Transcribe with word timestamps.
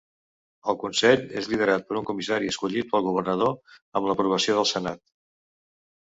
El 0.71 0.77
consell 0.83 1.27
és 1.41 1.49
liderat 1.51 1.85
per 1.89 1.97
un 1.99 2.07
comissari, 2.07 2.49
escollit 2.55 2.91
pel 2.95 3.05
governador 3.09 3.77
amb 4.01 4.09
l'aprovació 4.11 4.59
del 4.61 4.69
Senat. 4.73 5.05